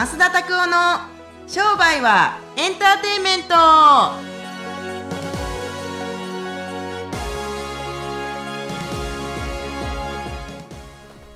[0.00, 0.72] 増田拓夫の
[1.46, 3.54] 商売はエンターテインメント。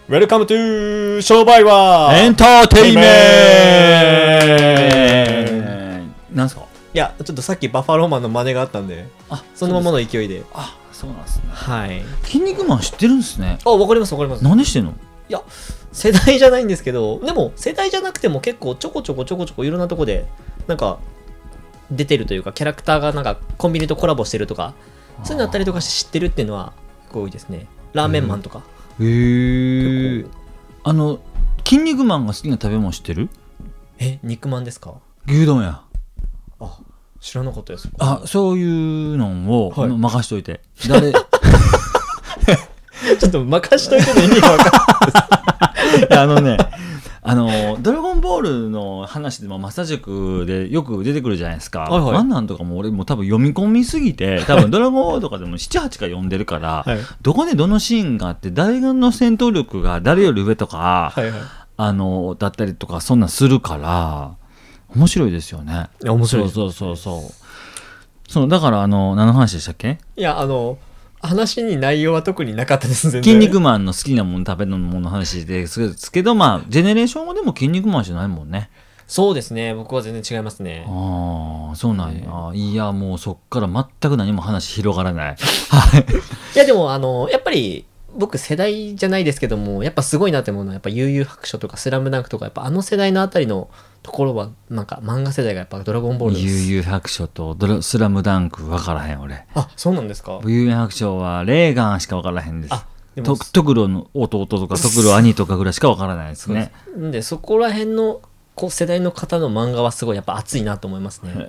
[0.08, 3.02] Welcome to 商売はエンターテイメ
[6.02, 6.34] ント。
[6.34, 6.62] なんすか？
[6.94, 10.42] いや、ちょっとさっきバッファローマンの真似があったんで、あそのままの勢いで。
[10.54, 11.42] あそうなんですね。
[11.50, 12.02] はい。
[12.22, 13.58] キン肉マン知ってるんですね。
[13.66, 14.42] あ、わかりますわかります。
[14.42, 14.92] 何してんの？
[15.28, 15.42] いや、
[15.94, 20.26] 世代じゃないんですけど、でも世代じゃなくても結構ちょこちょこちょこちょこいろんなとこで、
[20.66, 20.98] なんか、
[21.90, 24.74] 出てるというか、キャラクターがなんかコンビニとコラボしてるとか、
[25.22, 27.66] そういうのあったりとかして知ってるっていうのは結構多いですね。
[27.92, 28.62] ラーメンマンとか。
[29.00, 30.24] へえ
[30.82, 31.20] あの
[31.64, 33.28] 筋肉マンが好きな食べ物知ってる？
[33.98, 34.94] え、肉まんですか？
[35.26, 35.82] 牛丼や
[36.58, 36.78] あ、
[37.20, 37.88] 知らなかったです。
[37.98, 39.88] あそういうのを、はい。
[39.90, 40.60] 任しといて。
[40.88, 41.12] 誰？
[43.18, 45.43] ちょっと任しといての意味がわかんない。
[46.10, 46.56] あのね、
[47.26, 51.80] あの、ドラゴンボールの話でも、マサ塾でよく出てくるじゃないですか。
[51.80, 61.32] はいはいとかも俺も多分読み込みすぎて、 多分ドラゴンボールとかでも7、8回読んでるから、はいどこでどのシーンがあって、誰の戦闘力が誰より上とか、はいはい。
[61.76, 64.32] あの、だったりとか、そんなんするから、
[64.94, 65.88] 面白いですよね。
[66.04, 68.30] 面白いそうそうそうそう。
[68.30, 69.98] そう、だから、あの、何の話でしたっけ？
[70.16, 70.78] いや、あの、
[71.26, 73.10] 話に内容は特になかったです。
[73.10, 78.70] 筋肉マンの好きなもの食べるものの話ですけど、まあ、ジェネレーションはでも筋肉マンじゃないもんね。
[79.06, 79.74] そうですね。
[79.74, 80.86] 僕は全然違いますね。
[80.88, 82.50] ああ、そうなんや。
[82.54, 85.36] いや、もうそっから全く何も話広がらない。
[86.54, 87.84] いや、でも、あの、やっぱり、
[88.16, 93.70] 僕世代じゃないですけども、やっぱすごいなって思うのは、やっぱ悠々白書とかスラムダンクとか、やっぱあの世代のあたりの
[94.02, 96.70] ところは、なんか漫画世代がやっぱドラゴンボールです。
[96.70, 99.46] 悠々白書とドラスラムダンク分からへん、俺。
[99.54, 102.86] あ、そうなんですか悠々白書はレーガンしか分からへんですあ。
[103.14, 106.72] でもとトクロの弟とかトクロ兄とかぐらいしか分からないですね。
[106.98, 108.20] んで、そこら辺の、
[108.54, 111.48] こう世代の方の漫画はすごいやっぱ熱いなと思いますね。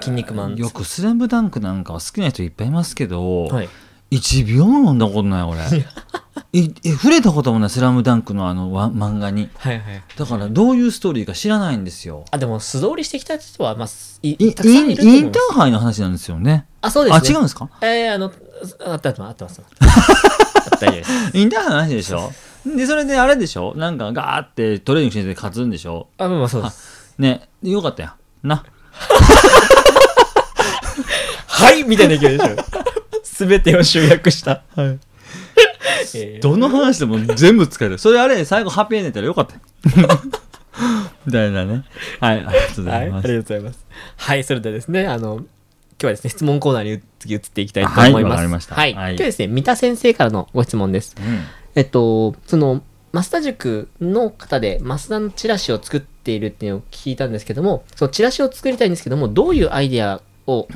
[0.00, 0.56] 筋肉マン。
[0.56, 3.68] よくスラムダンクなんかは好きな人いっぱいいますけど、はい。
[4.10, 5.60] 1秒も読んだことない俺。
[6.56, 9.50] いい触れたこともないスラムダンクのあのわ漫画に。
[9.58, 10.02] はいはい。
[10.16, 12.24] だからどういうストーリーか知らないんですよ。
[12.30, 13.88] あ、でも素通りしてきた人は、まあ、
[14.22, 16.66] いイイたくさんいインターハイの話なんですよね。
[16.80, 17.20] あ、そうですね。
[17.28, 17.68] あ、違うんですか？
[17.80, 18.32] えー、あの、
[18.86, 19.62] あったあったあったます。
[19.80, 21.10] あ大丈夫です。
[21.36, 22.32] インターハイの話でしょ？
[22.64, 23.74] で、それであれでしょ？
[23.74, 26.06] なんかガーってトレーニングしてて勝つんでしょ？
[26.18, 27.14] あ、まあまあそうです。
[27.18, 28.48] ね、よかったやん。
[28.48, 28.64] な。
[31.46, 32.56] はいみたいな勢いでしょ。
[33.24, 34.62] すべてを集約した。
[34.76, 34.98] はい。
[36.14, 37.98] えーどの話でも全部使える。
[37.98, 39.60] それあれ、最後ハッピーエンドやったらよかったよ。
[41.26, 41.84] みたいなね。
[42.20, 43.28] はい、ありがとうごはい、ありがざいます。
[43.28, 43.86] とうございます。
[44.16, 45.46] はい、それではですね、あの、今
[45.98, 48.14] 日はですね、質問コーナーに次移っていきたいと思います。
[48.14, 48.94] はいわかりましたはい。
[48.94, 51.14] はい今日はですね、三田先生からのご質問です。
[51.18, 51.40] うん
[51.76, 52.82] えっと、その、
[53.12, 60.68] 増田塾の方で、増田のチラシを作っているっていうのを聞いたんですけども、そのチラシを作りたいんですけども、どういうアイデアを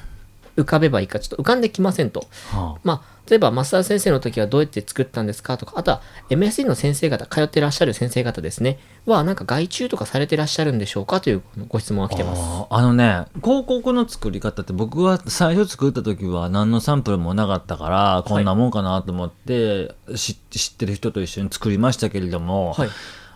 [0.59, 2.27] 浮かべばいいか、ちょっと浮かんできませんと。
[2.51, 12.43] はまあ、例えば、増田先生の時はどうやって作ったんですかとか、あとは MSD の先生方、通ってらっしゃる先生方ですね、は、なんか外注とかされてらっしゃるんでしょうかというご質問が来てます。
[12.71, 22.89] あのね広告の作り方って僕は 最初作った時は何のサンプルもなかったからこんなもんかなと思って、知知ってる人と一緒に作りましたけれども、はい。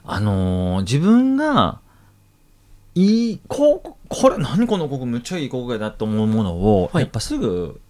[0.05, 1.79] あのー自分が
[2.95, 7.81] いい広告これ何この広告めっちゃいい広告やなと思うものを、はいやっぱすぐ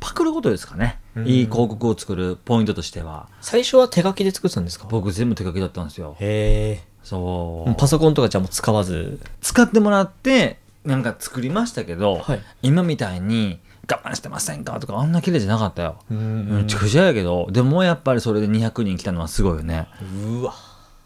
[0.00, 4.86] パクることですかねうんいい広告を作るポイントとしては最初は手書きで作ってたんですか？
[4.88, 7.74] 僕全部手書きだったんですよへそうえ。
[7.76, 9.18] パソコンとかじゃもう使わず。
[9.40, 12.40] 使ってもらってなんか作りましたけど、はい。
[12.62, 13.58] 今みたいに
[13.90, 14.78] 我慢してませんか？
[14.80, 15.98] とかあんな綺麗じゃなかったよ。
[16.10, 19.88] うんめちゃくちゃやけど、でもやっぱりそれで200人来たのはすごいよね。
[20.30, 20.54] うわ。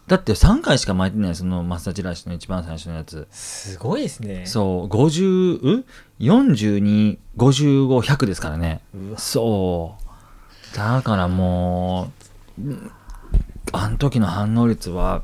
[0.07, 3.27] だって3回しか巻いてないそのマスターチラシの一番最初のやつ。
[3.31, 4.45] すごいですね。
[4.45, 5.85] そう、50、ん
[6.19, 8.81] ?42、55、100ですからね。
[9.17, 9.95] そ
[10.73, 10.77] う。
[10.77, 12.11] だからも
[12.59, 12.91] う、うん
[13.71, 15.23] あの時の反応率は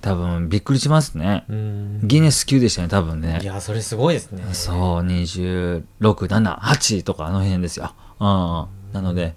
[0.00, 1.44] 多分びっくりしますね。
[1.48, 2.00] うん。
[2.02, 3.40] ギネス級でしたね、多分ね。
[3.42, 4.42] いや、それすごいですね。
[4.52, 7.94] そう、26、7、8とかあの辺ですよ。
[8.18, 8.94] うん。
[8.94, 9.34] なので、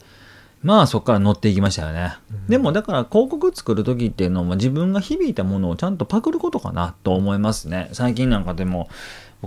[0.65, 2.15] まあそこから乗っていきましたよね。
[2.49, 7.89] でもだから広告作る時っていうのは自分が響いたものをちゃんとパクることかなと思いますね。
[7.93, 8.89] 最近なんかでも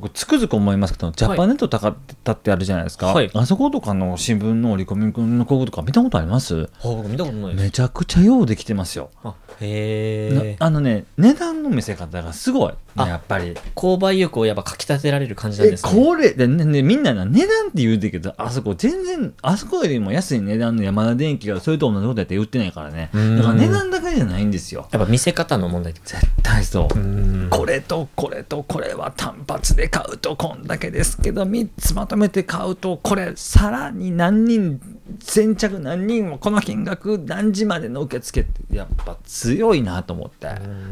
[0.00, 1.92] 僕つくづく思いますけどジャパネット高
[2.22, 3.30] 田ってあるじゃないですか、はい。
[3.34, 6.70] あそことかの新聞の折り込みの広告とか見たことあります？
[6.80, 7.64] あ僕見たことないです。
[7.64, 13.56] めちゃくちゃようできてますよ、あへえなあのね値段の見せ方がすごい、ね、あやっぱり。
[13.74, 15.92] 購買意欲をやっぱかき立てられる感じなんえですね。
[15.92, 23.10] これで、ねね、みんなな値段って言うてるけどあそこ全然あそこよりも安い値段の山田電機がそれと同じことやって売ってないからね。
[23.12, 23.36] うん。
[23.36, 24.88] だから値段だけじゃないんですよ。
[24.92, 25.92] やっぱ見せ方の問題。
[25.92, 27.48] 絶対そう、ん。
[27.50, 31.20] これとこれとこれは単発で買うとこんだけです。
[31.20, 34.80] けど3つまとめて買うとこれさらに何人
[35.20, 40.48] 先着何人もこの金額何時までの受付ってやっぱ強いなと思って。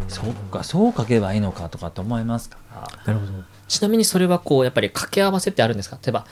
[0.09, 2.59] そっかそう書けばいいのかとかって思いますか。
[2.75, 3.33] らなるほど
[3.69, 5.99] ちなみにそれはこうやっぱり掛け合わせってあるんですか？
[6.03, 6.27] 例えば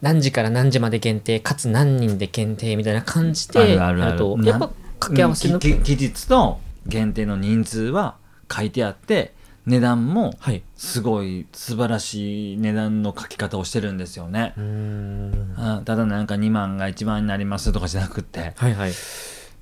[0.00, 4.68] 何時から何時まで限定かつ何人で限定みたいな感じであるとやっぱ
[5.00, 8.16] 掛け合わせの、期日と限定の人数は
[8.52, 9.34] 書いてあって
[9.68, 10.62] 値段もはい。
[10.76, 14.54] すごい素晴らしい値段の書き方をしてるんですよね。
[14.56, 14.64] うー。
[14.64, 15.54] ん。
[15.56, 18.54] あただなんか2万が1万になりますとかじゃなくて。
[18.56, 18.92] はいはい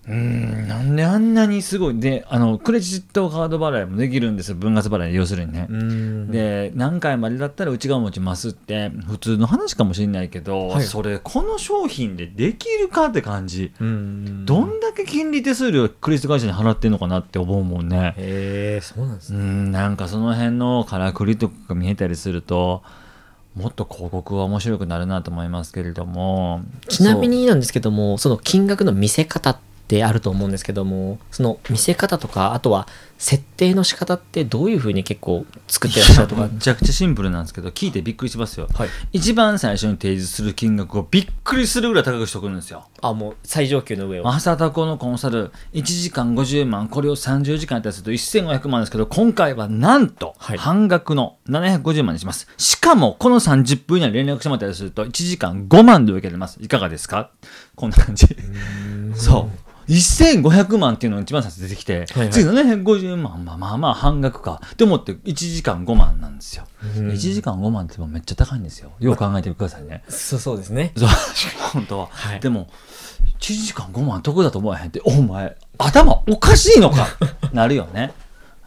[0.08, 5.72] うーんなんであんなにすごいであのクレジットカード払いもできるんですよ分割払い要するにねう。
[5.72, 13.72] んで何回までだったらうちが持ちますって普通の話かもしれないけど、はいそれこの商品でできるかって感じ。
[13.80, 18.14] うんどんだけ金利手数料クレジット会社に払ってんのかなって思うもんね。
[18.16, 22.82] へえそうなんですねうん、なんかその辺のからくりとかが見えたりすると、
[23.56, 26.62] もっと広告は面白くなるなと思いますけれども。
[26.88, 32.88] ちなみになんですけどもその金額の見せ方ってあると思うんですけどもその見せ方とかあとは
[33.18, 36.48] 設定の仕方ってどういうふうに結構作ってらっしゃるとか？
[36.48, 38.68] めちゃくちゃシンプルなんですけど、聞いてびっくりしますよ。
[38.74, 42.88] はい一番最初に提示する金額をびっくりするぐらい高くしておくんですよ。
[43.00, 52.48] あもう最上級の上を朝田子のコンサル、1時間50万、これを30時間やったりすると1500万ですけど、今回はなんとはい半額の750万にします。
[52.58, 56.58] しかも、この30分以内に連絡してもらったりすると、1時間5万で受けれます。
[56.60, 57.30] いかがですか？
[57.76, 58.26] こんな感じ。
[59.14, 59.66] そう。
[59.88, 64.60] 1500万っていうのが一番最初出てきて、はいはい次750万、まあまあまあ半額か。
[64.72, 66.64] って思って1時間5万なんですよ。
[66.82, 68.90] 1時間5万ってもめっちゃ高いんですよ。
[68.98, 70.02] よう考えてくださいね。
[70.08, 71.08] そうそうですねそう、
[71.72, 72.08] 本当は。
[72.10, 72.68] はいでも、
[73.38, 77.06] 1時間5万得だと思わへんって、お前、頭おかしいのか？
[77.52, 78.12] なるよね。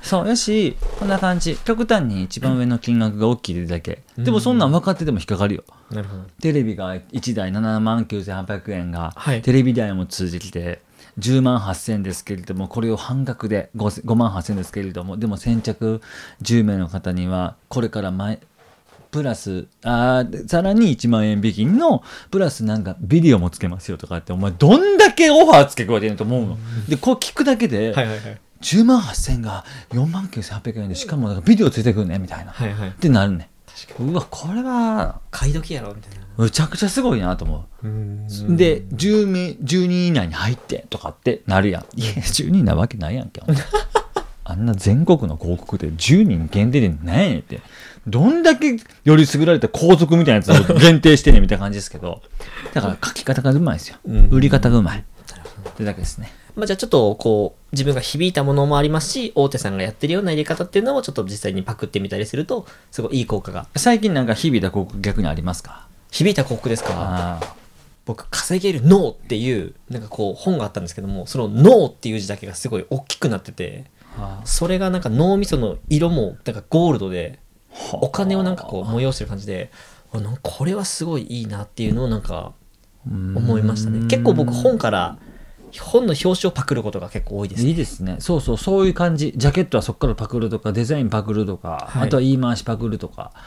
[0.01, 1.57] そう、よし、こんな感じ。
[1.57, 4.01] 極端に一番上の金額が大きいだけ。
[4.17, 5.63] でもそんなん分かってても引っかかるよ。
[5.91, 10.81] なるほどテレビが1台7万9800円が、はいテレビ代も通じてきて、
[11.19, 16.01] 10万8000ですけれども、これを半額で 5, 5万8000ですけれども、でも先着
[16.41, 18.39] 10名の方には、これから前、
[19.11, 26.57] プラス、あさらに1万円引きの、プラスなんかビデオもつけますよとかって、お前どんだけオファーつけ加えてると思うの。
[26.87, 32.51] で、こう聞くだけで、はいはいはい10万8000が4万9800円で、しかもなんかビデオついてくるね、みたいな。
[32.51, 33.49] はいはいってなるね。
[33.99, 37.87] うわ、これは、買い時やろみたいなむちゃくちゃすごいなと思う。
[37.87, 41.99] うんで、10名、10人以内に入ってとかってなるやん。
[41.99, 43.41] いや、10人なわけないやんけ。
[44.45, 47.61] あんな全国の広告で10人限定で何やねんって。
[48.07, 52.21] どんだけより優れた皇族みたいなやつを限定してんねんみたいな感じですけど。
[52.73, 53.97] だから書き方がうまいですよ。
[54.05, 54.99] うん売り方がうまい。
[54.99, 56.31] ってだけですね。
[56.55, 63.67] まあ、じゃあちょっとこう自分が響いたものもありますし大手さんがやってるような入れ方っていうのもちょっと実際にパクってみたりするとすごいいい効果が。
[63.75, 65.87] 最近なんか響いた広告逆にありますか？
[66.11, 67.39] 響いた広告ですか？
[68.05, 73.85] 僕稼げる脳っていうなんかこう本があったんですけどもその脳っていう字だけがすごい大きくなってて
[74.17, 77.39] あそれがなんか脳みその色もなんかゴールドで
[77.71, 77.97] あ。
[78.01, 79.71] お金をなんかこう催してる感じで
[80.41, 82.53] これはすごいいいなっていうのをなんか
[83.05, 84.07] 思いましたね。
[84.07, 85.19] 結構僕本から
[85.77, 88.17] 本の表紙をパクることが結構多いですねいいですね。
[88.19, 89.33] そうそう、そういう感じ。
[89.35, 93.41] ジャケットはそこからパクるとか、デザインパクるとか、はいあとは言い回しパクるとか、っ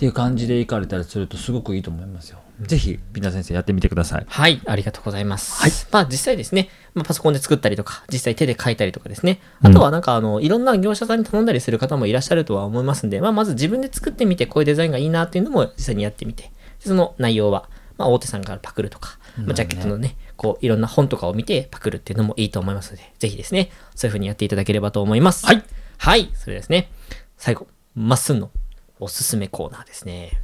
[0.00, 2.38] ていう感じでいかれたりするとすごくいいと思いますよ。
[2.62, 4.24] ぜひ、ピナ先生やってみてください。
[4.26, 5.88] はい、ありがとうございます。
[5.92, 16.50] まあ実際ですね、まあ、パソコンで作ったりとか、実際手で書いたりとかですね、あとはなんかあの、いろんな業者さんに頼んだりする方もいらっしゃるとは思いますんで、まあまず自分で作ってみて、こういうデザインがいいなっていうのも実際にやってみて、で
[16.84, 17.68] その内容は、
[18.00, 25.44] まあ大手さんからパクるとか、まあ、ジャケットのね、こういろんな本とかを見てパクるっていうのもいいと思いますので、ぜひですね、そういう風にやっていただければと思います。
[25.44, 25.62] はい。
[25.98, 26.90] はい、それでですね、
[27.36, 28.50] 最後、まっすんの
[28.98, 30.40] おすすめコーナーですね。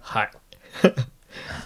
[0.00, 0.30] はい。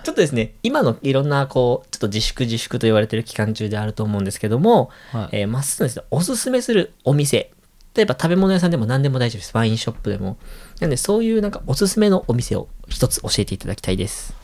[0.05, 7.51] ちょっとですね、今のいろんな、こう、ちょっと自粛自粛と言われてる期間中であると思うんですけども、はいえーまっすぐですね、おすすめするお店。
[7.95, 9.53] 例えば食べ物屋さんでも何でも大丈夫です。
[9.55, 10.37] ワインショップでも。
[10.81, 14.35] なんで、そういうなんかおすすめのお店を一つ教えていただきたいです。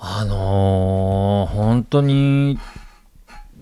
[0.00, 2.58] あのー、本当に、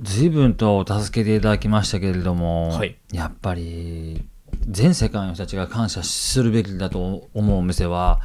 [0.02, 2.96] 随分とお助けていただきましたけれども、はい。
[3.12, 4.26] やっぱり、
[4.68, 8.20] 全世界の人たちが感謝するべきだと思うお店は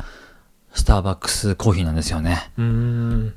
[0.73, 2.51] スターバックスコーヒーなんですよね。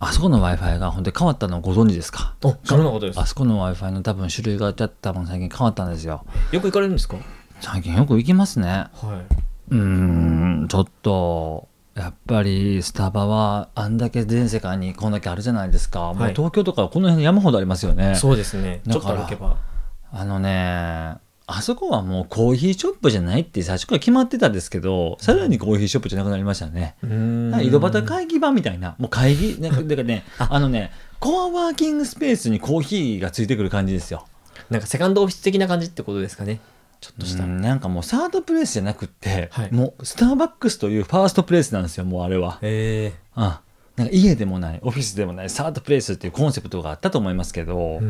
[0.00, 2.34] あそこの w i f i が本当に変わったのをご存知ですか？
[2.42, 3.20] あ知らなかったです。
[3.20, 6.24] あそこの w i f i の多分種類が多分最近変わったんですよ。
[6.52, 7.16] よく行かれるんですか？
[7.60, 8.68] 最近よく行きますね。
[8.68, 9.22] は
[9.70, 9.76] うー
[10.64, 18.12] んちょっとやっぱりスタバはあんだけ全世界にこんだけあるじゃないですか、もう東京とかこの辺山ほどありますよね。
[18.12, 18.80] いそうですね。
[18.88, 19.56] ちょっと歩けば。
[20.12, 28.96] あのねあそこはもうコーヒーショップじゃないって最初から決まってたんですけどさらにコーヒーショップじゃなくなりましたね、井戸端会議版みたいな。
[28.98, 30.58] もう会議なんか だからねあ。
[30.58, 34.26] のねコアワーキングスペースにコーヒーがついてくる感じですよ。
[34.70, 36.60] なんかセカンドオフィス的な感じってことですかね
[37.04, 37.44] ちょっとした。
[37.44, 39.72] うんなんかもうサードプレイスじゃなくって、はい。
[39.72, 42.58] もうスターバックスというファーストプレイスなんですよもうあれは。
[42.62, 43.60] へえあ
[43.96, 48.00] なんか家でもないオフィスでもないサードプレイスっていうコンセプトがあったと思いますけど、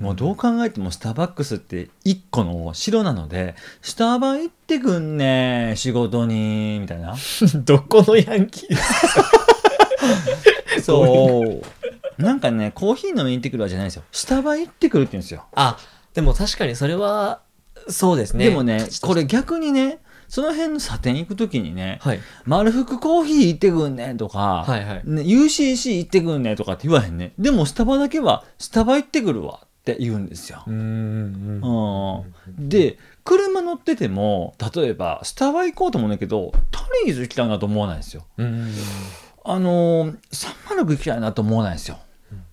[0.00, 7.16] もうどう考えてもスターバックスって一個の城なのでスタバ行ってくんね仕事にみたいな。
[7.66, 8.76] どこのヤンキー？
[10.80, 12.22] そう。
[12.22, 14.04] なんかねコーヒー飲みに行ってくるわけじゃないんですよ。
[14.12, 15.44] スタバ行ってくるって言うんですよ。
[15.56, 15.76] あ
[16.14, 17.40] でも確かにそれは
[17.88, 18.48] そうですね。
[18.48, 19.98] でもねこれ逆にね
[20.28, 25.02] その辺の査定行く時にねはい丸福コーヒー行ってくんねとか、はいはい。
[25.04, 30.62] ね、UCC 行ってくんねとかって言わへんねでもスタバだけはスタバ行ってくるわって言うんですよ。
[30.66, 38.24] うーんで車乗ってても例えばスタバ行こうと思うんだけどタリーズ行きたいなと思わないですよ。
[38.38, 38.72] うん
[39.44, 41.98] あのー、306行きたいなと思わないですよ、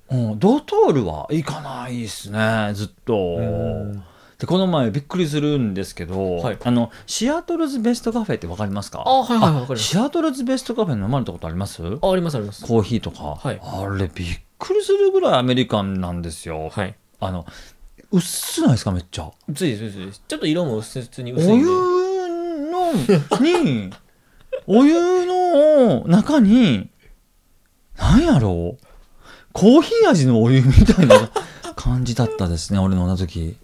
[0.09, 3.13] うん、ドトールは行かないですねずっと。
[3.39, 4.03] ん
[4.41, 6.57] でこの前びっくりするんですけど、はい。
[6.63, 9.03] あのシアトルズベストカフェって分かりますか？
[9.05, 9.83] あはいはいはいわかります。
[9.83, 11.83] シアトルズベストカフェ飲まれたことあります？
[12.01, 12.65] あありますあります。
[12.65, 13.61] コーヒーとか、はい。
[13.61, 16.95] あれびっくりするぐらいアメリカンなんですよ、はい。
[17.19, 17.45] あの
[18.11, 19.29] 薄ないですかめっちゃ？
[19.47, 20.23] 薄いです薄いです。
[20.27, 21.65] ちょっと色も薄にお薄いんで。
[21.67, 22.93] 湯の
[23.63, 23.91] に
[24.65, 26.89] お湯の中に
[27.95, 28.75] 何やろ？
[28.81, 28.85] う
[29.53, 31.29] コーヒー味のお湯みたいな
[31.75, 33.55] 感じだったですね俺の飲んだ時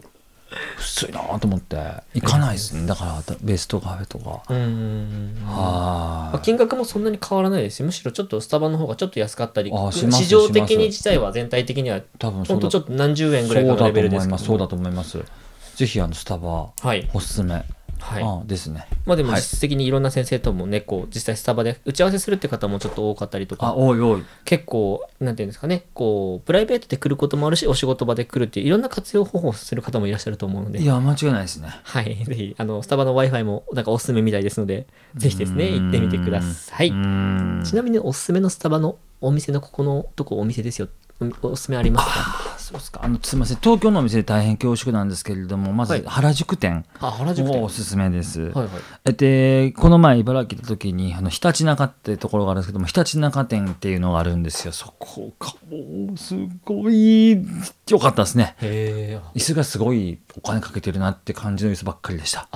[0.79, 1.75] 薄いなと思って。
[2.13, 2.87] 行かないですね。
[2.87, 4.29] だからベストカフェとか。
[4.29, 7.85] はまあ金額もそんなに変わらないですよ。
[7.85, 9.71] むしろちょっとスタバの方がちょっと安かったり。
[9.91, 15.11] 市場的に自体は全体的には多分ほんとちょっと何十円ぐらいかのレベルですそうだと思います。
[15.11, 15.77] そうだと思います。
[15.77, 17.09] ぜひあのスタバはい。
[17.13, 17.65] おすすめ、はい
[18.01, 18.87] あですね。
[19.05, 19.41] まあでもはい。
[19.41, 24.23] 実質的にいろんな先生ともねこう実際スタバで打ち合わせするって方もちょっと多かったりとあかおいおい。
[24.45, 30.81] 結構なんていうんですかねこうプライベートで来ることもあるしお仕事場で来るっていういろんな活用方法をする方もいらっしゃると思うので。
[30.81, 31.69] いや間違いないですね。
[31.83, 32.15] はい。
[32.25, 36.89] ぜひあのスタバの w i f i もなんかおすすめみたいですのでぜひですね行ってみてください。
[36.89, 40.87] ちなみにおすすめのスタバのお店のここのとこお店ですよ。
[41.41, 42.13] おおすすめありますか？
[42.55, 42.99] あそうですか。
[43.01, 43.57] あのすみません。
[43.61, 46.03] 東京のお店で大変恐縮なんですけれどもまずはい。
[46.05, 47.59] 原宿店あ原宿店。
[47.59, 48.69] もおすすめです、はいはい。
[49.05, 54.73] えでこの前茨城行った時にあのひたちなかってところがあるんですけどもひたちなか店っていうのがあるんですよ。
[54.73, 57.41] そこがもうすごい
[57.89, 58.57] 良かったですね。
[58.59, 62.49] 椅子がすごいお金かけてるなって感じの椅子ばっかりでした。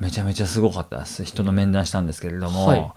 [0.00, 1.24] めちゃめちゃすごかったです。
[1.24, 2.92] 人の面談したんですけれども、はい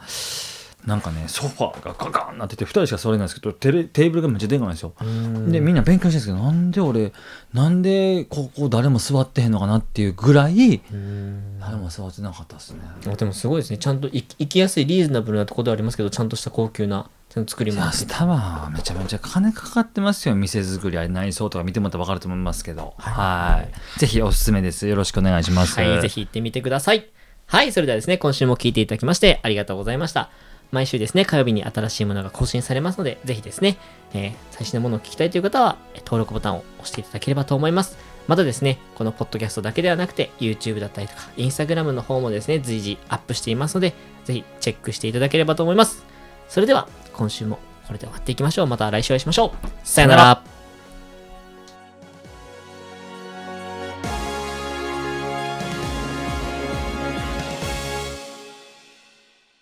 [0.88, 4.94] なんかねソファーがガガンなってて2人しか座れないんですけどテレテーブルがめっちゃでかいんですよ。
[5.02, 5.52] うん。
[5.52, 7.12] でみんな勉強してるんですけどなんで俺
[7.54, 11.60] なんでここ誰も座ってへんのかなっていうぐらいうん。
[11.60, 12.80] 誰も座ってなかったですね。
[13.06, 13.80] あでもすごいですね。
[13.80, 20.36] ちゃんと行き行きやすいリーズナブルなところではありますけどちゃんとした高級な作りいもあスタバはめちゃめちゃ金かかってますよ。
[20.36, 22.94] 店作りあれ内装とか見てもらったら分かると思いますけど。
[22.98, 23.66] は
[23.98, 24.00] い。
[24.00, 24.88] ぜひおすすめです。
[24.88, 25.78] よろしくお願いします。
[25.78, 27.10] はい、ぜひ行ってみてください。
[27.50, 30.30] はい、それではですね、今週も聞いていただきましてありがとうございました。
[30.72, 33.78] 毎週ですね、火曜日に新しいものが更新されますので、ぜひですね、
[34.14, 37.98] えー最新のものを聞きたいという方は、登録ボタンを押していただければと思います。
[38.28, 43.94] またですね、このポッドキャストだけではなくて、YouTube だったりとか、Instagram の方もですね、随時アップしていますので、
[44.26, 46.04] ぜひチェックしていただければと思います。
[46.50, 48.68] それでは、今週もこれで終わっていきましょう。
[48.68, 49.68] また来週お会いしましょう。
[49.84, 50.57] さよなら。